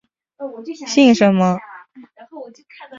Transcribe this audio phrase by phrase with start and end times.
[0.87, 1.59] 姓什么？